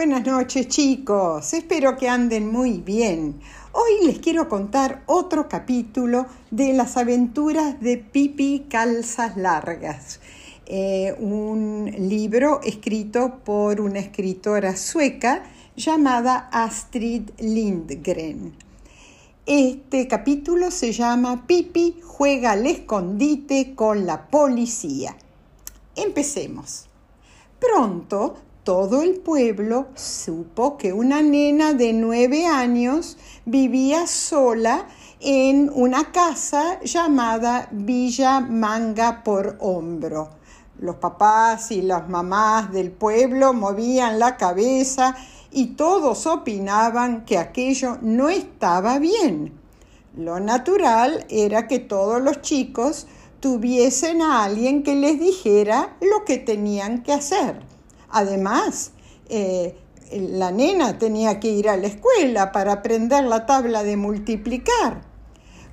Buenas 0.00 0.24
noches 0.24 0.66
chicos, 0.68 1.52
espero 1.52 1.98
que 1.98 2.08
anden 2.08 2.50
muy 2.50 2.78
bien. 2.78 3.38
Hoy 3.72 4.06
les 4.06 4.18
quiero 4.18 4.48
contar 4.48 5.02
otro 5.04 5.46
capítulo 5.46 6.24
de 6.50 6.72
las 6.72 6.96
aventuras 6.96 7.78
de 7.82 7.98
Pipi 7.98 8.64
Calzas 8.70 9.36
Largas, 9.36 10.20
eh, 10.64 11.14
un 11.18 11.92
libro 11.98 12.62
escrito 12.62 13.40
por 13.44 13.82
una 13.82 13.98
escritora 13.98 14.74
sueca 14.74 15.42
llamada 15.76 16.48
Astrid 16.50 17.32
Lindgren. 17.38 18.54
Este 19.44 20.08
capítulo 20.08 20.70
se 20.70 20.92
llama 20.92 21.46
Pipi 21.46 22.00
juega 22.02 22.52
al 22.52 22.66
escondite 22.66 23.74
con 23.74 24.06
la 24.06 24.28
policía. 24.28 25.14
Empecemos. 25.94 26.86
Pronto 27.58 28.36
todo 28.64 29.02
el 29.02 29.20
pueblo 29.20 29.88
supo 29.94 30.76
que 30.76 30.92
una 30.92 31.22
nena 31.22 31.72
de 31.72 31.94
nueve 31.94 32.46
años 32.46 33.16
vivía 33.46 34.06
sola 34.06 34.86
en 35.18 35.70
una 35.74 36.12
casa 36.12 36.78
llamada 36.82 37.68
Villa 37.70 38.40
Manga 38.40 39.22
por 39.24 39.56
Hombro. 39.60 40.30
Los 40.78 40.96
papás 40.96 41.70
y 41.70 41.82
las 41.82 42.08
mamás 42.08 42.70
del 42.70 42.90
pueblo 42.90 43.52
movían 43.54 44.18
la 44.18 44.36
cabeza 44.36 45.16
y 45.50 45.68
todos 45.68 46.26
opinaban 46.26 47.24
que 47.24 47.38
aquello 47.38 47.98
no 48.02 48.28
estaba 48.28 48.98
bien. 48.98 49.58
Lo 50.16 50.38
natural 50.38 51.24
era 51.28 51.66
que 51.66 51.78
todos 51.78 52.20
los 52.20 52.42
chicos 52.42 53.06
tuviesen 53.40 54.20
a 54.20 54.44
alguien 54.44 54.82
que 54.82 54.94
les 54.94 55.18
dijera 55.18 55.96
lo 56.00 56.24
que 56.24 56.36
tenían 56.36 57.02
que 57.02 57.12
hacer. 57.12 57.60
Además, 58.10 58.92
eh, 59.28 59.76
la 60.12 60.50
nena 60.50 60.98
tenía 60.98 61.38
que 61.38 61.48
ir 61.48 61.68
a 61.68 61.76
la 61.76 61.86
escuela 61.86 62.52
para 62.52 62.72
aprender 62.74 63.24
la 63.24 63.46
tabla 63.46 63.82
de 63.82 63.96
multiplicar. 63.96 65.02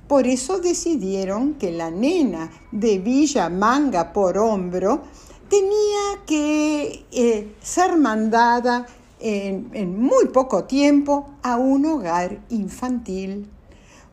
Por 0.06 0.26
eso 0.26 0.58
decidieron 0.58 1.54
que 1.54 1.70
la 1.70 1.90
nena 1.90 2.50
de 2.72 2.98
Villa 2.98 3.48
Manga 3.48 4.12
por 4.12 4.38
hombro 4.38 5.02
tenía 5.50 6.24
que 6.26 7.04
eh, 7.10 7.54
ser 7.60 7.96
mandada 7.96 8.86
en 9.20 10.00
muy 10.00 10.26
poco 10.26 10.64
tiempo 10.64 11.30
a 11.42 11.56
un 11.56 11.84
hogar 11.86 12.38
infantil. 12.50 13.50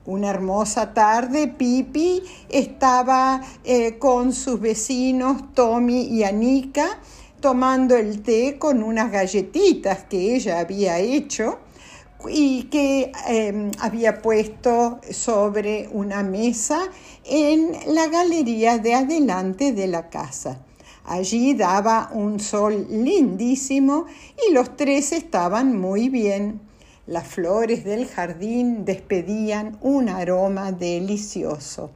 Una 0.07 0.29
hermosa 0.29 0.93
tarde, 0.93 1.47
Pipi 1.47 2.21
estaba 2.49 3.41
eh, 3.63 3.97
con 3.97 4.33
sus 4.33 4.59
vecinos 4.59 5.51
Tommy 5.55 6.03
y 6.03 6.23
Anika 6.23 6.99
tomando 7.45 7.95
el 7.95 8.23
té 8.23 8.57
con 8.57 8.81
unas 8.81 9.11
galletitas 9.11 10.05
que 10.05 10.35
ella 10.35 10.57
había 10.57 10.97
hecho 10.97 11.59
y 12.27 12.63
que 12.71 13.11
em, 13.27 13.69
había 13.79 14.19
puesto 14.23 14.99
sobre 15.11 15.87
una 15.91 16.23
mesa 16.23 16.79
en 17.23 17.71
la 17.85 18.07
galería 18.07 18.79
de 18.79 18.95
adelante 18.95 19.73
de 19.73 19.85
la 19.85 20.09
casa. 20.09 20.65
Allí 21.03 21.53
daba 21.53 22.09
un 22.15 22.39
sol 22.39 22.87
lindísimo 22.89 24.07
y 24.47 24.51
los 24.51 24.75
tres 24.75 25.11
estaban 25.11 25.79
muy 25.79 26.09
bien. 26.09 26.61
Las 27.05 27.27
flores 27.27 27.83
del 27.83 28.07
jardín 28.07 28.85
despedían 28.85 29.77
un 29.81 30.09
aroma 30.09 30.71
delicioso. 30.71 31.91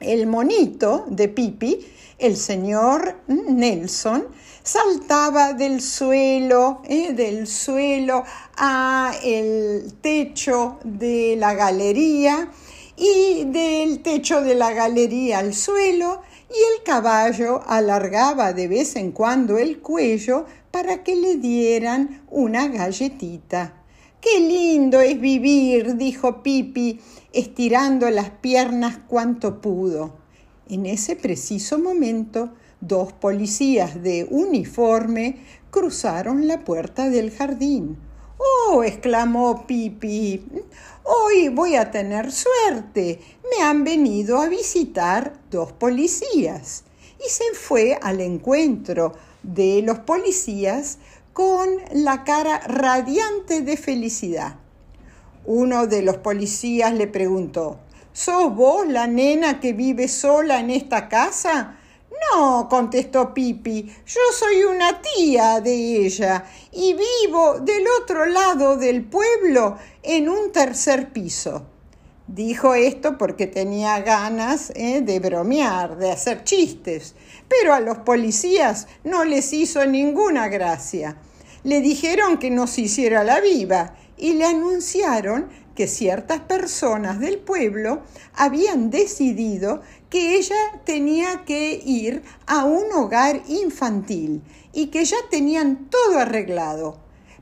El 0.00 0.26
monito 0.26 1.04
de 1.08 1.28
Pipi, 1.28 1.86
el 2.18 2.36
señor 2.36 3.20
Nelson, 3.28 4.26
saltaba 4.62 5.52
del 5.52 5.80
suelo, 5.80 6.82
eh, 6.84 7.12
del 7.12 7.46
suelo 7.46 8.24
a 8.56 9.12
el 9.22 9.94
techo 10.00 10.78
de 10.84 11.36
la 11.38 11.54
galería 11.54 12.50
y 12.96 13.44
del 13.44 14.00
techo 14.02 14.40
de 14.40 14.54
la 14.54 14.72
galería 14.72 15.38
al 15.38 15.54
suelo 15.54 16.22
y 16.48 16.76
el 16.76 16.82
caballo 16.84 17.62
alargaba 17.66 18.52
de 18.52 18.68
vez 18.68 18.96
en 18.96 19.12
cuando 19.12 19.58
el 19.58 19.80
cuello 19.80 20.46
para 20.70 21.02
que 21.02 21.16
le 21.16 21.36
dieran 21.36 22.22
una 22.30 22.68
galletita. 22.68 23.83
Qué 24.24 24.40
lindo 24.40 25.02
es 25.02 25.20
vivir, 25.20 25.98
dijo 25.98 26.42
Pipi, 26.42 26.98
estirando 27.34 28.08
las 28.08 28.30
piernas 28.30 28.96
cuanto 29.06 29.60
pudo. 29.60 30.14
En 30.66 30.86
ese 30.86 31.14
preciso 31.14 31.78
momento, 31.78 32.54
dos 32.80 33.12
policías 33.12 34.02
de 34.02 34.26
uniforme 34.30 35.44
cruzaron 35.70 36.48
la 36.48 36.64
puerta 36.64 37.10
del 37.10 37.32
jardín. 37.32 37.98
¡Oh! 38.38 38.82
exclamó 38.82 39.66
Pipi. 39.66 40.42
Hoy 41.02 41.50
voy 41.50 41.76
a 41.76 41.90
tener 41.90 42.32
suerte. 42.32 43.20
Me 43.50 43.62
han 43.62 43.84
venido 43.84 44.40
a 44.40 44.48
visitar 44.48 45.38
dos 45.50 45.72
policías. 45.72 46.84
Y 47.18 47.28
se 47.28 47.44
fue 47.52 47.98
al 48.00 48.22
encuentro 48.22 49.12
de 49.42 49.82
los 49.82 49.98
policías 49.98 50.98
con 51.34 51.68
la 51.92 52.22
cara 52.22 52.60
radiante 52.60 53.60
de 53.60 53.76
felicidad. 53.76 54.54
Uno 55.44 55.88
de 55.88 56.00
los 56.00 56.18
policías 56.18 56.94
le 56.94 57.08
preguntó, 57.08 57.80
¿Sos 58.12 58.54
vos 58.54 58.86
la 58.86 59.08
nena 59.08 59.58
que 59.58 59.72
vive 59.72 60.06
sola 60.06 60.60
en 60.60 60.70
esta 60.70 61.08
casa? 61.08 61.76
No, 62.32 62.68
contestó 62.68 63.34
Pipi, 63.34 63.92
yo 64.06 64.20
soy 64.32 64.62
una 64.62 65.02
tía 65.02 65.60
de 65.60 66.06
ella 66.06 66.44
y 66.70 66.94
vivo 66.94 67.58
del 67.58 67.84
otro 68.00 68.26
lado 68.26 68.76
del 68.76 69.04
pueblo 69.04 69.76
en 70.04 70.28
un 70.28 70.52
tercer 70.52 71.12
piso. 71.12 71.73
Dijo 72.26 72.74
esto 72.74 73.18
porque 73.18 73.46
tenía 73.46 74.00
ganas 74.00 74.72
eh, 74.76 75.02
de 75.02 75.20
bromear, 75.20 75.98
de 75.98 76.10
hacer 76.10 76.42
chistes, 76.42 77.14
pero 77.48 77.74
a 77.74 77.80
los 77.80 77.98
policías 77.98 78.86
no 79.04 79.24
les 79.24 79.52
hizo 79.52 79.84
ninguna 79.84 80.48
gracia. 80.48 81.18
Le 81.64 81.82
dijeron 81.82 82.38
que 82.38 82.50
no 82.50 82.66
se 82.66 82.82
hiciera 82.82 83.24
la 83.24 83.40
viva 83.40 83.96
y 84.16 84.32
le 84.32 84.46
anunciaron 84.46 85.48
que 85.74 85.86
ciertas 85.86 86.40
personas 86.40 87.20
del 87.20 87.38
pueblo 87.38 88.02
habían 88.34 88.88
decidido 88.88 89.82
que 90.08 90.36
ella 90.36 90.56
tenía 90.84 91.44
que 91.44 91.82
ir 91.84 92.22
a 92.46 92.64
un 92.64 92.90
hogar 92.92 93.42
infantil 93.48 94.42
y 94.72 94.86
que 94.86 95.04
ya 95.04 95.16
tenían 95.30 95.90
todo 95.90 96.18
arreglado. 96.18 96.96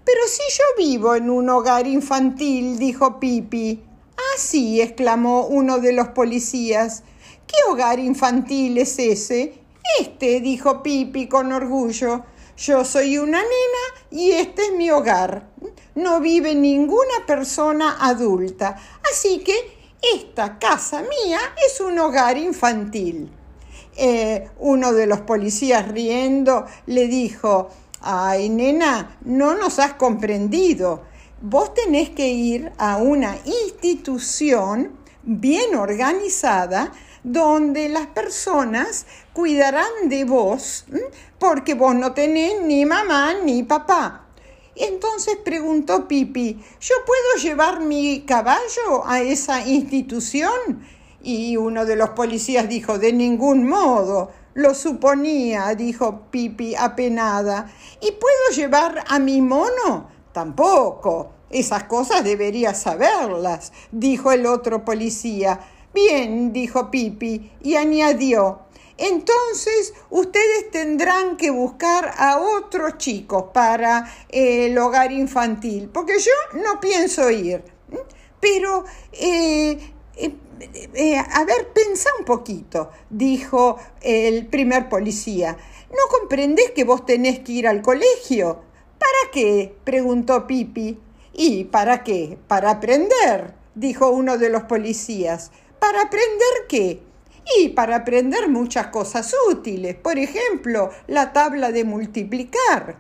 Pero 0.05 0.21
si 0.27 0.43
yo 0.51 0.65
vivo 0.85 1.15
en 1.15 1.31
un 1.31 1.49
hogar 1.51 1.87
infantil, 1.87 2.79
dijo 2.79 3.21
Pipi. 3.21 3.92
Ah, 4.33 4.39
sí, 4.39 4.81
exclamó 4.81 5.47
uno 5.47 5.79
de 5.79 5.93
los 5.93 6.09
policías. 6.09 7.03
¿Qué 7.47 7.71
hogar 7.71 7.99
infantil 7.99 8.79
es 8.79 8.99
ese? 8.99 9.53
Este, 10.01 10.41
dijo 10.41 10.83
Pipi 10.83 11.27
con 11.27 11.53
orgullo. 11.53 12.25
Yo 12.57 12.83
soy 12.83 13.19
una 13.19 13.43
nena 13.43 14.11
y 14.11 14.31
este 14.31 14.63
es 14.67 14.73
mi 14.73 14.91
hogar. 14.91 15.51
No 15.95 16.21
vive 16.21 16.55
ninguna 16.55 17.27
persona 17.27 17.99
adulta, 18.01 18.77
así 19.11 19.41
que 19.41 19.55
esta 20.15 20.59
casa 20.59 21.03
mía 21.03 21.41
es 21.67 21.81
un 21.81 21.99
hogar 21.99 22.39
infantil. 22.39 23.31
Eh, 23.97 24.49
uno 24.61 24.95
de 24.95 25.07
los 25.07 25.21
policías 25.21 25.89
riendo 25.89 26.65
le 26.87 27.07
dijo, 27.07 27.69
ay 28.01 28.49
nena, 28.49 29.19
no 29.27 29.55
nos 29.55 29.79
has 29.79 29.93
comprendido 29.95 31.12
vos 31.43 31.75
tenés 31.75 32.11
que 32.11 32.29
ir 32.29 32.73
a 32.79 32.97
una 32.99 33.37
institución 33.45 34.93
bien 35.25 35.75
organizada 35.75 36.93
donde 37.25 37.89
las 37.89 38.07
personas 38.09 39.07
cuidarán 39.33 40.09
de 40.09 40.25
vos 40.25 40.87
porque 41.39 41.75
vos 41.75 41.95
no 41.95 42.13
tenés 42.13 42.63
ni 42.63 42.85
mamá 42.85 43.35
ni 43.45 43.65
papá. 43.65 44.27
Entonces 44.75 45.37
preguntó 45.45 46.09
Pipi, 46.09 46.63
¿yo 46.81 46.95
puedo 47.05 47.43
llevar 47.43 47.81
mi 47.81 48.23
caballo 48.23 49.05
a 49.05 49.21
esa 49.21 49.67
institución? 49.67 50.87
Y 51.23 51.57
uno 51.57 51.85
de 51.85 51.97
los 51.97 52.11
policías 52.11 52.69
dijo, 52.69 52.99
de 52.99 53.13
ningún 53.13 53.69
modo. 53.69 54.31
Lo 54.55 54.75
suponía, 54.75 55.75
dijo 55.75 56.27
Pipi 56.31 56.75
apenada. 56.75 57.71
¿Y 58.01 58.13
puedo 58.13 58.57
llevar 58.57 59.05
a 59.09 59.19
mi 59.19 59.41
mono? 59.41 60.09
Tampoco. 60.33 61.42
Esas 61.53 61.85
cosas 61.85 62.25
deberías 62.25 62.81
saberlas, 62.81 63.73
dijo 63.93 64.33
el 64.33 64.47
otro 64.47 64.85
policía. 64.85 65.61
Bien, 65.95 66.53
dijo 66.53 66.91
Pipi, 66.91 67.53
y 67.63 67.77
añadió, 67.77 68.61
entonces 68.97 69.95
ustedes 70.11 70.71
tendrán 70.71 71.37
que 71.37 71.51
buscar 71.51 72.15
a 72.17 72.39
otros 72.39 72.99
chicos 72.99 73.47
para 73.53 74.11
el 74.29 74.79
hogar 74.79 75.13
infantil, 75.13 75.91
porque 75.93 76.19
yo 76.19 76.61
no 76.63 76.81
pienso 76.81 77.31
ir. 77.31 77.65
Pero, 78.41 78.85
eh, 79.13 79.79
eh, 80.17 80.35
eh, 80.95 81.17
a 81.19 81.45
ver, 81.45 81.73
pensa 81.73 82.11
un 82.19 82.25
poquito, 82.25 82.91
dijo 83.11 83.77
el 84.01 84.47
primer 84.47 84.89
policía. 84.89 85.57
¿No 85.91 86.19
comprendés 86.19 86.71
que 86.71 86.85
vos 86.85 87.05
tenés 87.05 87.41
que 87.41 87.53
ir 87.53 87.69
al 87.69 87.83
colegio? 87.83 88.63
¿Para 88.99 89.33
qué? 89.33 89.75
preguntó 89.85 90.47
Pipi. 90.47 90.99
¿Y 91.35 91.65
para 91.65 92.05
qué? 92.05 92.39
Para 92.47 92.71
aprender, 92.71 93.55
dijo 93.75 94.11
uno 94.11 94.37
de 94.37 94.51
los 94.51 94.65
policías. 94.65 95.51
¿Para 95.79 96.03
aprender 96.03 96.67
qué? 96.69 97.03
Y 97.57 97.71
para 97.71 97.97
aprender 97.97 98.49
muchas 98.49 98.89
cosas 98.89 99.35
útiles, 99.51 99.97
por 99.97 100.19
ejemplo, 100.19 100.91
la 101.09 101.33
tabla 101.33 101.73
de 101.73 101.85
multiplicar. 101.85 102.97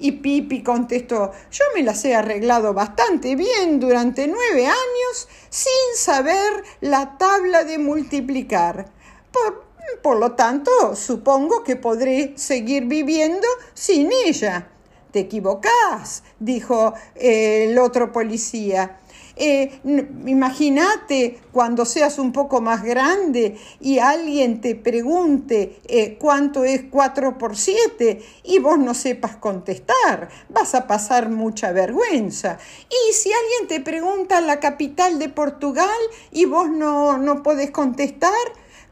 Y 0.00 0.12
Pipi 0.12 0.62
contestó, 0.62 1.32
yo 1.50 1.64
me 1.74 1.82
las 1.82 2.04
he 2.04 2.14
arreglado 2.14 2.74
bastante 2.74 3.34
bien 3.34 3.80
durante 3.80 4.28
nueve 4.28 4.66
años 4.66 5.28
sin 5.48 5.96
saber 5.96 6.64
la 6.80 7.16
tabla 7.16 7.64
de 7.64 7.78
multiplicar. 7.78 8.86
Por, 9.32 9.64
por 10.02 10.18
lo 10.18 10.32
tanto, 10.32 10.94
supongo 10.94 11.64
que 11.64 11.76
podré 11.76 12.34
seguir 12.36 12.84
viviendo 12.84 13.46
sin 13.74 14.10
ella. 14.12 14.68
Te 15.10 15.20
equivocás, 15.20 16.22
dijo 16.38 16.94
eh, 17.14 17.68
el 17.70 17.78
otro 17.78 18.12
policía. 18.12 18.98
Eh, 19.40 19.78
imagínate 20.26 21.38
cuando 21.52 21.84
seas 21.84 22.18
un 22.18 22.32
poco 22.32 22.60
más 22.60 22.82
grande 22.82 23.56
y 23.80 24.00
alguien 24.00 24.60
te 24.60 24.74
pregunte 24.74 25.80
eh, 25.86 26.16
cuánto 26.18 26.64
es 26.64 26.86
4 26.90 27.38
por 27.38 27.56
7 27.56 28.20
y 28.42 28.58
vos 28.58 28.80
no 28.80 28.94
sepas 28.94 29.36
contestar, 29.36 30.28
vas 30.48 30.74
a 30.74 30.88
pasar 30.88 31.30
mucha 31.30 31.70
vergüenza. 31.70 32.58
Y 32.90 33.12
si 33.12 33.30
alguien 33.32 33.68
te 33.68 33.80
pregunta 33.80 34.40
la 34.40 34.58
capital 34.58 35.20
de 35.20 35.28
Portugal 35.28 35.86
y 36.32 36.46
vos 36.46 36.68
no, 36.68 37.16
no 37.18 37.44
podés 37.44 37.70
contestar, 37.70 38.32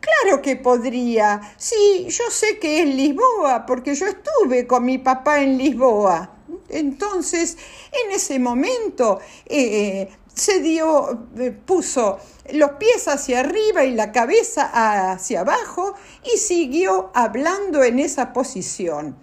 Claro 0.01 0.43
que 0.43 0.57
podría. 0.57 1.55
Sí, 1.57 2.07
yo 2.09 2.25
sé 2.31 2.59
que 2.59 2.83
es 2.83 2.95
Lisboa, 2.95 3.67
porque 3.67 3.95
yo 3.95 4.07
estuve 4.07 4.67
con 4.67 4.85
mi 4.85 4.99
papá 4.99 5.41
en 5.41 5.59
Lisboa. 5.59 6.31
Entonces, 6.69 7.57
en 7.93 8.13
ese 8.13 8.39
momento, 8.39 9.21
eh, 9.47 10.09
se 10.35 10.61
dio, 10.61 11.27
eh, 11.39 11.51
puso 11.51 12.19
los 12.53 12.73
pies 12.73 13.09
hacia 13.09 13.41
arriba 13.41 13.85
y 13.85 13.95
la 13.95 14.13
cabeza 14.13 15.11
hacia 15.13 15.41
abajo 15.41 15.95
y 16.23 16.37
siguió 16.39 17.11
hablando 17.15 17.83
en 17.83 17.99
esa 17.99 18.33
posición. 18.33 19.17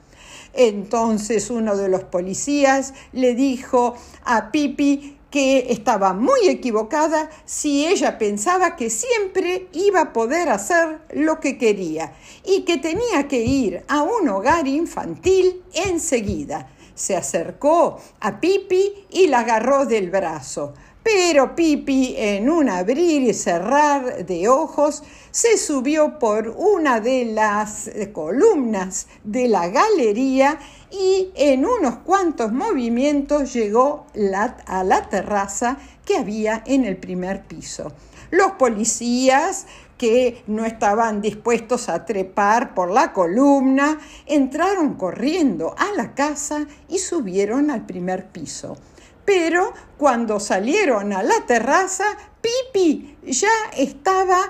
Entonces 0.53 1.49
uno 1.49 1.75
de 1.75 1.89
los 1.89 2.03
policías 2.03 2.93
le 3.11 3.33
dijo 3.35 3.95
a 4.23 4.51
Pipi 4.51 5.17
que 5.33 5.71
estaba 5.73 6.13
muy 6.13 6.47
equivocada 6.47 7.27
si 7.43 7.87
ella 7.87 8.19
pensaba 8.19 8.75
que 8.75 8.91
siempre 8.91 9.67
iba 9.73 9.99
a 9.99 10.13
poder 10.13 10.49
hacer 10.49 10.99
lo 11.11 11.39
que 11.39 11.57
quería 11.57 12.13
y 12.45 12.61
que 12.65 12.77
tenía 12.77 13.27
que 13.27 13.41
ir 13.41 13.83
a 13.87 14.03
un 14.03 14.29
hogar 14.29 14.67
infantil 14.67 15.63
enseguida. 15.73 16.69
Se 16.93 17.15
acercó 17.15 17.99
a 18.19 18.39
Pipi 18.39 19.07
y 19.09 19.25
la 19.25 19.39
agarró 19.39 19.87
del 19.87 20.11
brazo. 20.11 20.75
Pero 21.03 21.53
Pipi, 21.53 22.15
en 22.17 22.49
un 22.49 22.69
abrir 22.69 23.23
y 23.23 23.33
cerrar 23.33 24.25
de 24.25 24.47
ojos, 24.47 25.03
se 25.31 25.57
subió 25.57 26.17
por 26.17 26.47
una 26.47 27.01
de 27.01 27.25
las 27.25 27.91
columnas 28.13 29.07
de 29.25 29.49
la 29.49 29.67
galería 29.67 30.59
y 30.91 31.29
en 31.35 31.65
unos 31.65 31.97
cuantos 31.97 32.53
movimientos 32.53 33.53
llegó 33.53 34.05
a 34.65 34.83
la 34.85 35.09
terraza 35.09 35.77
que 36.05 36.17
había 36.17 36.63
en 36.65 36.85
el 36.85 36.95
primer 36.95 37.43
piso. 37.43 37.91
Los 38.31 38.53
policías 38.53 39.65
que 39.97 40.43
no 40.47 40.65
estaban 40.65 41.21
dispuestos 41.21 41.87
a 41.87 42.05
trepar 42.05 42.73
por 42.73 42.91
la 42.91 43.13
columna, 43.13 43.99
entraron 44.25 44.95
corriendo 44.95 45.75
a 45.77 45.95
la 45.95 46.13
casa 46.13 46.65
y 46.89 46.99
subieron 46.99 47.71
al 47.71 47.85
primer 47.85 48.27
piso. 48.27 48.75
Pero 49.25 49.73
cuando 49.97 50.39
salieron 50.39 51.13
a 51.13 51.23
la 51.23 51.45
terraza, 51.45 52.05
Pipi 52.41 53.17
ya 53.23 53.51
estaba 53.77 54.49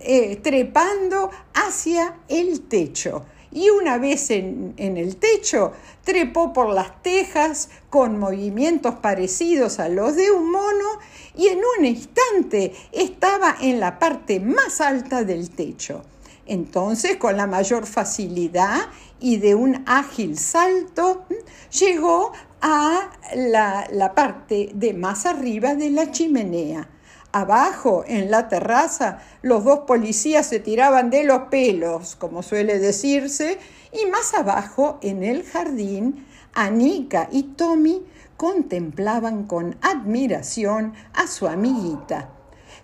eh, 0.00 0.36
trepando 0.36 1.30
hacia 1.52 2.20
el 2.28 2.62
techo. 2.62 3.26
Y 3.52 3.70
una 3.70 3.98
vez 3.98 4.30
en, 4.30 4.74
en 4.78 4.96
el 4.96 5.16
techo, 5.16 5.72
trepó 6.02 6.52
por 6.52 6.70
las 6.70 7.02
tejas 7.02 7.68
con 7.88 8.18
movimientos 8.18 8.96
parecidos 8.96 9.78
a 9.78 9.88
los 9.88 10.16
de 10.16 10.30
un 10.30 10.50
mono 10.50 10.98
y 11.36 11.48
en 11.48 11.60
un 11.78 11.84
instante 11.84 12.74
estaba 12.92 13.56
en 13.60 13.78
la 13.78 13.98
parte 13.98 14.40
más 14.40 14.80
alta 14.80 15.22
del 15.22 15.50
techo. 15.50 16.02
Entonces, 16.46 17.16
con 17.16 17.36
la 17.36 17.46
mayor 17.46 17.86
facilidad 17.86 18.88
y 19.18 19.38
de 19.38 19.54
un 19.54 19.82
ágil 19.86 20.38
salto, 20.38 21.24
llegó 21.70 22.32
a 22.66 23.10
la, 23.34 24.12
parte 24.14 24.70
de 24.72 24.94
más 24.94 25.26
arriba 25.26 25.74
de 25.74 25.90
la 25.90 26.10
chimenea. 26.10 26.88
Abajo, 27.30 28.04
en 28.06 28.30
la 28.30 28.48
terraza, 28.48 29.18
los 29.42 29.64
dos 29.64 29.80
policías 29.80 30.46
se 30.46 30.60
tiraban 30.60 31.10
de 31.10 31.24
los 31.24 31.40
pelos, 31.50 32.16
como 32.16 32.42
suele 32.42 32.78
decirse, 32.78 33.58
y 33.92 34.06
más 34.06 34.32
abajo, 34.32 34.98
en 35.02 35.24
el 35.24 35.44
jardín, 35.44 36.26
Anika 36.54 37.28
y 37.30 37.42
Tommy 37.42 38.02
contemplaban 38.38 39.44
con 39.44 39.76
admiración 39.82 40.94
a 41.12 41.26
su 41.26 41.46
amiguita. 41.46 42.30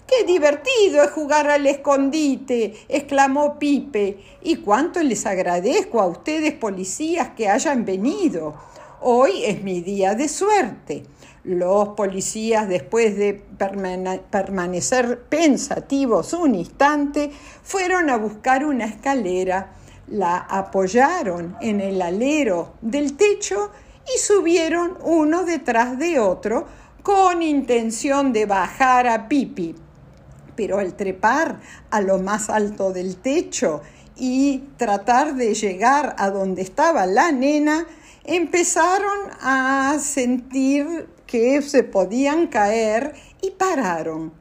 ¡Qué 0.06 0.26
divertido 0.26 1.02
es 1.02 1.10
jugar 1.10 1.48
al 1.48 1.66
escondite! 1.66 2.74
exclamó 2.88 3.58
Pipe. 3.58 4.18
¿Y 4.42 4.56
cuánto 4.56 5.02
les 5.02 5.24
agradezco 5.24 6.02
a 6.02 6.06
ustedes, 6.06 6.52
policías, 6.52 7.30
que 7.30 7.48
hayan 7.48 7.86
venido? 7.86 8.69
Hoy 9.02 9.44
es 9.46 9.62
mi 9.62 9.80
día 9.80 10.14
de 10.14 10.28
suerte. 10.28 11.04
Los 11.44 11.88
policías, 11.90 12.68
después 12.68 13.16
de 13.16 13.32
permanecer 14.30 15.20
pensativos 15.22 16.34
un 16.34 16.54
instante, 16.54 17.30
fueron 17.62 18.10
a 18.10 18.18
buscar 18.18 18.62
una 18.62 18.84
escalera, 18.84 19.72
la 20.08 20.36
apoyaron 20.36 21.56
en 21.62 21.80
el 21.80 22.02
alero 22.02 22.74
del 22.82 23.16
techo 23.16 23.70
y 24.04 24.18
subieron 24.18 24.98
uno 25.02 25.44
detrás 25.44 25.98
de 25.98 26.20
otro 26.20 26.66
con 27.02 27.40
intención 27.40 28.34
de 28.34 28.44
bajar 28.44 29.08
a 29.08 29.28
Pipi. 29.28 29.74
Pero 30.54 30.78
al 30.78 30.92
trepar 30.92 31.58
a 31.90 32.02
lo 32.02 32.18
más 32.18 32.50
alto 32.50 32.92
del 32.92 33.16
techo 33.16 33.80
y 34.14 34.58
tratar 34.76 35.36
de 35.36 35.54
llegar 35.54 36.14
a 36.18 36.28
donde 36.28 36.60
estaba 36.60 37.06
la 37.06 37.32
nena, 37.32 37.86
empezaron 38.24 39.30
a 39.40 39.98
sentir 40.00 41.08
que 41.26 41.62
se 41.62 41.84
podían 41.84 42.48
caer 42.48 43.14
y 43.40 43.50
pararon. 43.52 44.32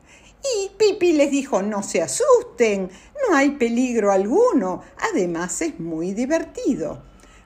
Y 0.42 0.70
Pipi 0.78 1.14
les 1.14 1.32
dijo, 1.32 1.62
no 1.62 1.84
se 1.84 2.02
asusten, 2.02 2.90
no 3.28 3.36
hay 3.36 3.52
peligro 3.52 4.12
alguno, 4.12 4.82
además 5.12 5.62
es 5.62 5.80
muy 5.80 6.14
divertido. 6.14 7.04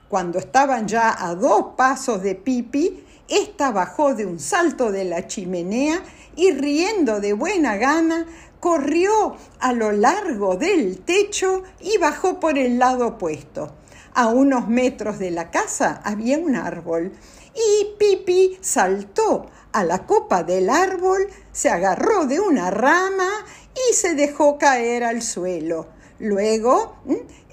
Cuando 0.08 0.38
estaban 0.38 0.86
ya 0.86 1.14
a 1.18 1.34
dos 1.34 1.74
pasos 1.76 2.22
de 2.22 2.34
Pipi, 2.34 3.04
ésta 3.28 3.70
bajó 3.72 4.14
de 4.14 4.26
un 4.26 4.38
salto 4.38 4.92
de 4.92 5.04
la 5.04 5.26
chimenea 5.26 6.02
y 6.36 6.52
riendo 6.52 7.20
de 7.20 7.32
buena 7.32 7.76
gana, 7.76 8.26
corrió 8.60 9.36
a 9.60 9.72
lo 9.72 9.92
largo 9.92 10.56
del 10.56 11.00
techo 11.00 11.64
y 11.80 11.98
bajó 11.98 12.40
por 12.40 12.58
el 12.58 12.78
lado 12.78 13.08
opuesto. 13.08 13.72
A 14.16 14.28
unos 14.28 14.68
metros 14.68 15.18
de 15.18 15.32
la 15.32 15.50
casa 15.50 16.00
había 16.04 16.38
un 16.38 16.54
árbol 16.54 17.10
y 17.52 17.96
Pipi 17.98 18.58
saltó 18.60 19.46
a 19.72 19.82
la 19.82 20.06
copa 20.06 20.44
del 20.44 20.70
árbol, 20.70 21.26
se 21.50 21.68
agarró 21.68 22.24
de 22.24 22.38
una 22.38 22.70
rama 22.70 23.28
y 23.74 23.92
se 23.92 24.14
dejó 24.14 24.56
caer 24.56 25.02
al 25.02 25.20
suelo. 25.20 25.88
Luego 26.20 27.02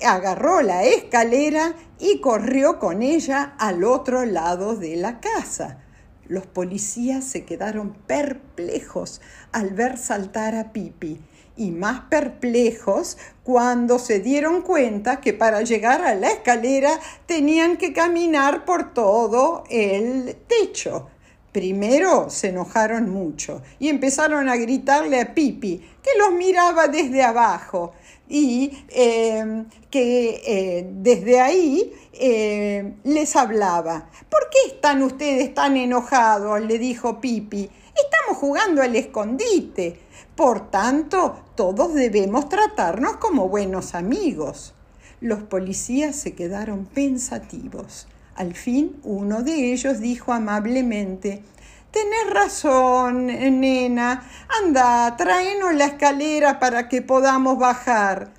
agarró 0.06 0.62
la 0.62 0.84
escalera 0.84 1.74
y 1.98 2.22
corrió 2.22 2.78
con 2.78 3.02
ella 3.02 3.56
al 3.58 3.84
otro 3.84 4.24
lado 4.26 4.76
de 4.76 4.98
la 4.98 5.20
casa. 5.20 5.80
Los 6.28 6.46
policías 6.46 7.24
se 7.24 7.44
quedaron 7.44 7.94
perplejos 8.06 9.20
al 9.52 9.72
ver 9.72 9.98
saltar 9.98 10.54
a 10.54 10.74
Pipi 10.74 11.20
y 11.58 11.72
más 11.72 12.02
perplejos 12.10 13.18
cuando 13.44 14.00
se 14.00 14.20
dieron 14.20 14.62
cuenta 14.62 15.20
que 15.22 15.34
para 15.34 15.62
llegar 15.62 16.02
a 16.02 16.16
la 16.16 16.32
escalera 16.32 16.92
tenían 17.26 17.78
que 17.78 17.94
caminar 17.94 18.66
por 18.66 18.94
todo 18.94 19.64
el 19.70 20.36
techo. 20.48 21.10
Primero 21.52 22.30
se 22.30 22.50
enojaron 22.50 23.10
mucho 23.10 23.62
y 23.78 23.90
empezaron 23.90 24.48
a 24.48 24.56
gritarle 24.56 25.20
a 25.20 25.34
Pipi, 25.34 25.80
que 26.02 26.12
los 26.18 26.32
miraba 26.34 26.88
desde 26.88 27.24
abajo 27.24 27.94
y 28.30 28.86
em, 28.88 29.66
que 29.90 30.42
eh, 30.48 30.88
desde 30.90 31.42
ahí 31.42 31.92
em, 32.14 32.96
les 33.04 33.36
hablaba. 33.36 34.10
¿Por 34.30 34.50
qué 34.50 34.74
están 34.74 35.04
ustedes 35.04 35.54
tan 35.54 35.76
enojados? 35.76 36.62
le 36.62 36.80
dijo 36.80 37.20
Pipi. 37.20 37.70
Estamos 37.94 38.38
jugando 38.38 38.82
al 38.82 38.96
escondite. 38.96 40.00
Por 40.36 40.72
tanto, 40.72 41.44
todos 41.56 41.94
debemos 41.94 42.48
tratarnos 42.48 43.18
como 43.18 43.50
buenos 43.50 43.96
amigos. 43.96 44.74
Los 45.20 45.44
policías 45.44 46.16
se 46.16 46.34
quedaron 46.34 46.86
pensativos. 46.86 48.08
Al 48.36 48.56
fin 48.56 48.96
uno 49.04 49.44
de 49.44 49.74
ellos 49.74 50.00
dijo 50.00 50.32
amablemente, 50.34 51.44
Tenés 51.92 52.34
razón, 52.34 53.28
nena. 53.28 54.24
Anda, 54.64 55.18
tráenos 55.18 55.76
la 55.76 55.86
escalera 55.86 56.58
para 56.58 56.88
que 56.88 57.02
podamos 57.02 57.60
bajar. 57.60 58.32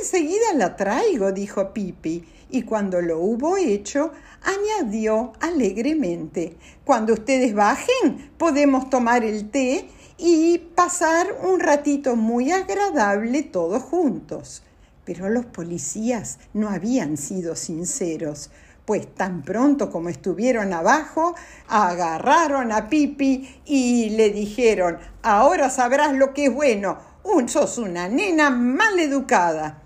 Enseguida 0.00 0.54
la 0.54 0.76
traigo, 0.76 1.32
dijo 1.32 1.72
Pipi, 1.72 2.24
y 2.50 2.62
cuando 2.62 3.00
lo 3.00 3.18
hubo 3.18 3.56
hecho, 3.56 4.12
añadió 4.42 5.32
alegremente, 5.40 6.56
Cuando 6.84 7.12
ustedes 7.14 7.54
bajen, 7.54 8.30
podemos 8.38 8.88
tomar 8.88 9.24
el 9.24 9.50
té 9.50 9.88
y 10.24 10.58
pasar 10.58 11.34
un 11.42 11.58
ratito 11.58 12.14
muy 12.14 12.52
agradable 12.52 13.42
todos 13.42 13.82
juntos. 13.82 14.62
Pero 15.04 15.28
los 15.28 15.46
policías 15.46 16.38
no 16.54 16.68
habían 16.68 17.16
sido 17.16 17.56
sinceros 17.56 18.50
pues 18.84 19.12
tan 19.14 19.42
pronto 19.42 19.90
como 19.90 20.08
estuvieron 20.08 20.72
abajo, 20.72 21.34
agarraron 21.68 22.70
a 22.70 22.88
Pipi 22.88 23.62
y 23.64 24.10
le 24.10 24.30
dijeron, 24.30 24.98
ahora 25.22 25.70
sabrás 25.70 26.14
lo 26.14 26.32
que 26.32 26.46
es 26.46 26.54
bueno, 26.54 26.98
un, 27.24 27.48
sos 27.48 27.78
una 27.78 28.08
nena 28.08 28.50
mal 28.50 28.98
educada. 29.00 29.82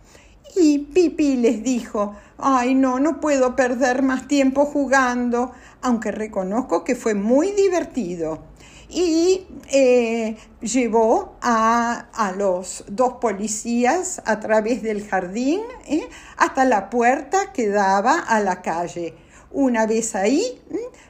Y 0.55 0.79
Pipi 0.79 1.37
les 1.37 1.63
dijo, 1.63 2.15
ay 2.39 2.75
no, 2.75 3.01
no 3.01 3.21
puedo 3.21 3.57
perder 3.57 4.03
más 4.03 4.29
tiempo 4.29 4.67
jugando, 4.67 5.53
aunque 5.83 6.11
reconozco 6.11 6.85
que 6.85 6.95
fue 6.95 7.15
muy 7.15 7.53
divertido 7.53 8.57
y 8.89 9.47
eh, 9.73 10.37
llevó 10.61 11.37
a, 11.43 12.07
los 12.37 12.85
dos 12.89 13.15
policías 13.15 14.23
a 14.25 14.41
través 14.41 14.83
del 14.83 15.07
jardín 15.07 15.61
eh, 15.87 16.09
hasta 16.37 16.65
la 16.65 16.91
puerta 16.91 17.53
que 17.53 17.69
daba 17.69 18.19
a 18.21 18.41
la 18.41 18.63
calle. 18.63 19.15
Una 19.51 19.87
vez 19.87 20.15
ahí, 20.15 20.61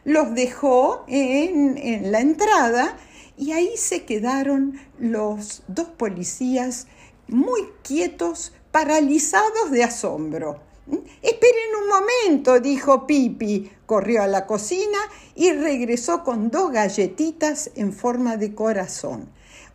los 0.05 0.35
dejó 0.35 1.05
en, 1.09 1.77
en 1.79 2.13
la 2.13 2.21
entrada 2.21 2.97
y 3.37 3.53
ahí 3.53 3.77
se 3.77 4.05
quedaron 4.05 4.79
los 4.99 5.63
dos 5.69 5.89
policías 5.89 6.87
muy 7.29 7.63
quietos, 7.83 8.53
paralizados 8.71 9.71
de 9.71 9.85
asombro. 9.85 10.66
Esperen 11.23 11.71
un 11.83 11.89
momento, 11.89 12.61
dijo 12.61 13.07
Pipi. 13.07 13.73
Corrió 13.87 14.23
a 14.23 14.27
la 14.27 14.47
cocina 14.47 14.99
y 15.35 15.53
regresó 15.53 16.23
con 16.23 16.51
dos 16.51 16.71
galletitas 16.73 17.71
en 17.75 17.93
forma 17.93 18.37
de 18.37 18.55
corazón. 18.55 19.29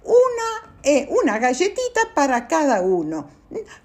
Una, 0.04 0.76
eh, 0.84 1.10
una 1.24 1.40
galletita 1.40 2.02
para 2.16 2.48
cada 2.48 2.82
uno. 2.82 3.30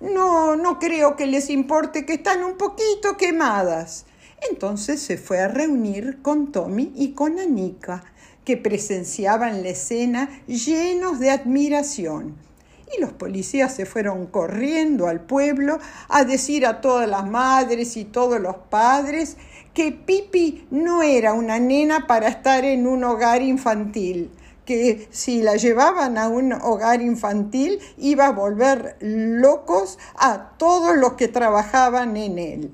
No, 0.01 0.57
no 0.57 0.79
creo 0.79 1.17
que 1.17 1.27
les 1.27 1.51
importe 1.51 2.07
que 2.07 2.15
están 2.15 2.45
un 2.45 2.57
poquito 2.57 3.17
quemadas. 3.17 4.07
Entonces 4.49 5.01
se 5.01 5.17
fue 5.17 5.41
a 5.41 5.49
reunir 5.49 6.23
con 6.23 6.53
Tommy 6.53 6.93
y 6.95 7.13
con 7.13 7.39
Anika, 7.39 8.05
que 8.45 8.57
presenciaban 8.57 9.63
la 9.63 9.71
escena 9.71 10.43
llenos 10.47 11.19
de 11.19 11.31
admiración 11.31 12.46
y 12.95 13.01
los 13.01 13.13
policías 13.13 13.75
se 13.75 13.87
fueron 13.87 14.27
corriendo 14.27 15.09
al 15.09 15.21
pueblo 15.21 15.79
a 16.09 16.25
decir 16.25 16.67
a 16.67 16.81
todas 16.81 17.09
las 17.09 17.29
madres 17.29 17.97
y 17.97 18.05
todos 18.05 18.41
los 18.41 18.57
padres 18.71 19.37
que 19.75 19.93
Pipi 19.93 20.67
no 20.71 21.03
era 21.03 21.35
una 21.35 21.59
nena 21.59 22.07
para 22.07 22.29
estar 22.29 22.65
en 22.65 22.87
un 22.87 23.05
hogar 23.05 23.43
infantil, 23.43 24.31
que 24.65 25.07
si 25.11 25.43
la 25.43 25.57
llevaban 25.57 26.17
a 26.19 26.29
un 26.29 26.53
hogar 26.53 27.03
infantil 27.03 27.79
iba 27.99 28.27
a 28.27 28.33
volver 28.33 28.97
locos 29.01 29.99
a 30.19 30.53
todos 30.57 30.97
los 30.97 31.15
que 31.15 31.29
trabajaban 31.29 32.17
en 32.17 32.39
él. 32.39 32.71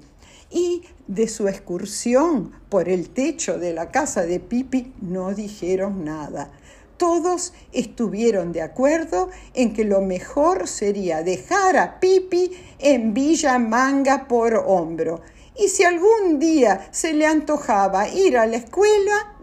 Y 0.51 0.85
de 1.09 1.29
su 1.29 1.49
excursión 1.49 2.53
por 2.69 2.89
el 2.89 3.11
techo 3.11 3.59
de 3.59 3.73
la 3.73 3.91
casa 3.91 4.23
de 4.23 4.39
Pipi 4.39 4.93
no 5.01 5.35
dijeron 5.35 6.05
nada 6.05 6.51
todos 7.03 7.53
estuvieron 7.73 8.53
de 8.53 8.63
acuerdo 8.63 9.29
en 9.55 9.75
que 9.75 9.85
lo 9.85 10.03
mejor 10.03 10.69
sería 10.69 11.25
dejar 11.25 11.77
a 11.77 11.99
Pipi 11.99 12.53
en 12.79 13.13
Villa 13.13 13.59
Manga 13.59 14.29
por 14.29 14.55
hombro. 14.55 15.21
Y 15.57 15.67
si 15.67 15.83
algún 15.83 16.39
día 16.39 16.87
se 16.93 17.13
le 17.13 17.27
antojaba 17.27 18.09
ir 18.09 18.39
a 18.39 18.47
la 18.47 18.59
escuela, 18.59 19.35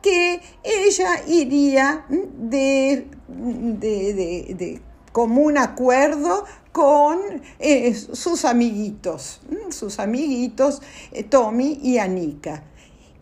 que 0.00 0.40
ella 0.62 1.20
iría 1.26 2.06
de, 2.08 3.06
de, 3.28 4.80
común 5.12 5.58
acuerdo 5.58 6.46
con 6.72 7.42
eh, 7.58 7.94
sus 7.94 8.46
amiguitos, 8.46 9.42
sus 9.68 9.98
amiguitos 9.98 10.80
eh, 11.12 11.24
Tommy 11.24 11.78
y 11.82 11.98
Anika. 11.98 12.64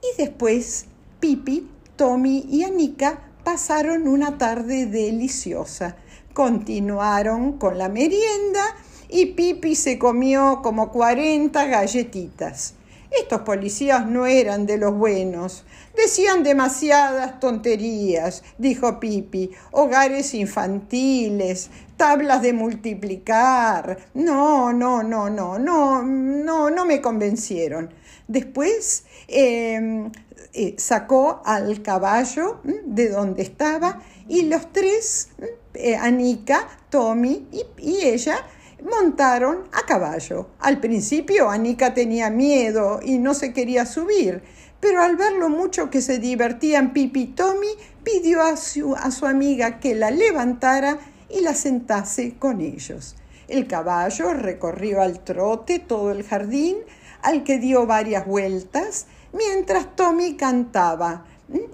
Y 0.00 0.22
después 0.22 0.86
Pipi, 1.18 1.68
Tommy 1.96 2.46
y 2.48 2.62
Anika 2.62 3.29
pasaron 3.44 4.08
una 4.08 4.38
tarde 4.38 4.86
deliciosa. 4.86 5.96
Continuaron 6.32 7.58
con 7.58 7.78
la 7.78 7.88
merienda 7.88 8.64
y 9.08 9.26
Pipi 9.26 9.74
se 9.74 9.98
comió 9.98 10.60
como 10.62 10.90
40 10.90 11.66
galletitas. 11.66 12.74
Estos 13.10 13.40
policías 13.40 14.06
no 14.06 14.26
eran 14.26 14.66
de 14.66 14.78
los 14.78 14.94
buenos. 14.94 15.64
Decían 15.96 16.44
demasiadas 16.44 17.40
tonterías, 17.40 18.44
dijo 18.56 19.00
Pipi. 19.00 19.50
Hogares 19.72 20.32
infantiles, 20.34 21.70
tablas 21.96 22.40
de 22.40 22.52
multiplicar. 22.52 23.98
No, 24.14 24.72
no, 24.72 25.02
no, 25.02 25.28
no, 25.28 25.58
no, 25.58 26.02
no, 26.02 26.70
no 26.70 26.84
me 26.84 27.00
convencieron. 27.00 27.92
Después 28.30 29.06
em, 29.26 30.12
eh, 30.52 30.76
sacó 30.78 31.42
al 31.44 31.82
caballo 31.82 32.60
de 32.62 33.08
donde 33.08 33.42
estaba 33.42 34.02
y 34.28 34.42
los 34.42 34.72
tres, 34.72 35.30
eh, 35.74 35.96
Anika, 35.96 36.68
Tommy 36.90 37.48
y, 37.50 38.04
ella, 38.04 38.36
montaron 38.84 39.64
a 39.72 39.84
caballo. 39.84 40.50
Al 40.60 40.78
principio 40.78 41.50
Anika 41.50 41.92
tenía 41.92 42.30
miedo 42.30 43.00
y 43.02 43.18
no 43.18 43.34
se 43.34 43.52
quería 43.52 43.84
subir, 43.84 44.42
pero 44.78 45.02
al 45.02 45.16
ver 45.16 45.32
lo 45.32 45.48
mucho 45.48 45.90
que 45.90 46.00
se 46.00 46.18
divertían 46.20 46.92
Pipi 46.92 47.22
y 47.22 47.26
Tommy, 47.26 47.74
pidió 48.04 48.42
a 48.42 48.56
su, 48.56 48.94
a 48.94 49.10
su 49.10 49.26
amiga 49.26 49.80
que 49.80 49.96
la 49.96 50.12
levantara 50.12 51.00
y 51.28 51.40
la 51.40 51.54
sentase 51.54 52.36
con 52.38 52.60
ellos. 52.60 53.16
El 53.48 53.66
caballo 53.66 54.34
recorrió 54.34 55.02
al 55.02 55.24
trote 55.24 55.80
todo 55.80 56.12
el 56.12 56.22
jardín, 56.22 56.76
al 57.22 57.44
que 57.44 57.58
dio 57.58 57.86
varias 57.86 58.26
vueltas, 58.26 59.06
mientras 59.32 59.94
Tommy 59.96 60.36
cantaba 60.36 61.24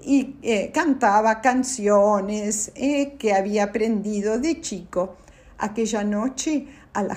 y 0.03 0.35
eh, 0.41 0.71
cantaba 0.73 1.41
canciones 1.41 2.71
eh, 2.75 3.15
que 3.17 3.33
había 3.33 3.65
aprendido 3.65 4.39
de 4.39 4.59
chico. 4.61 5.17
Aquella 5.59 6.03
noche, 6.03 6.67
al, 6.93 7.11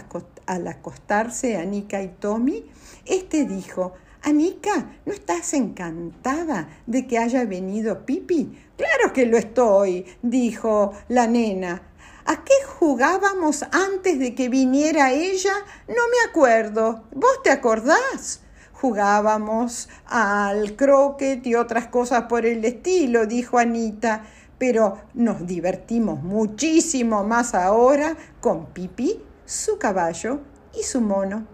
acostarse 0.66 1.56
Anika 1.56 2.02
y 2.02 2.08
Tommy, 2.08 2.64
este 3.06 3.44
dijo, 3.44 3.94
Anika, 4.22 4.90
¿no 5.06 5.12
estás 5.12 5.54
encantada 5.54 6.68
de 6.86 7.06
que 7.06 7.18
haya 7.18 7.44
venido 7.44 8.04
Pipi? 8.04 8.50
Claro 8.76 9.12
que 9.12 9.26
lo 9.26 9.38
estoy, 9.38 10.04
dijo 10.22 10.92
la 11.08 11.26
nena. 11.26 11.89
¿A 12.26 12.44
qué 12.44 12.54
jugábamos 12.78 13.62
antes 13.72 14.18
de 14.18 14.34
que 14.34 14.48
viniera 14.48 15.12
ella? 15.12 15.52
No 15.88 15.94
me 15.94 16.30
acuerdo. 16.30 17.04
¿Vos 17.12 17.42
te 17.42 17.50
acordás? 17.50 18.40
Jugábamos 18.72 19.88
al 20.06 20.76
croquet 20.76 21.46
y 21.46 21.54
otras 21.54 21.88
cosas 21.88 22.24
por 22.24 22.46
el 22.46 22.64
estilo, 22.64 23.26
dijo 23.26 23.58
Anita, 23.58 24.24
pero 24.58 24.98
nos 25.14 25.46
divertimos 25.46 26.22
muchísimo 26.22 27.24
más 27.24 27.54
ahora 27.54 28.16
con 28.40 28.66
Pipi, 28.66 29.22
su 29.44 29.78
caballo 29.78 30.40
y 30.78 30.82
su 30.82 31.00
mono. 31.00 31.46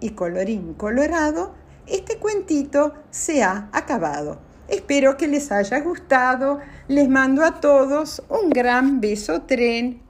Y 0.00 0.10
colorín 0.10 0.74
colorado, 0.74 1.54
este 1.86 2.18
cuentito 2.18 2.94
se 3.10 3.42
ha 3.42 3.68
acabado. 3.72 4.51
Espero 4.68 5.16
que 5.16 5.28
les 5.28 5.50
haya 5.52 5.80
gustado. 5.80 6.60
Les 6.88 7.08
mando 7.08 7.44
a 7.44 7.60
todos 7.60 8.22
un 8.28 8.50
gran 8.50 9.00
beso 9.00 9.42
tren. 9.42 10.00